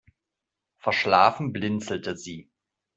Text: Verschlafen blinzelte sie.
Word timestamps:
Verschlafen 0.79 1.53
blinzelte 1.53 2.15
sie. 2.17 2.49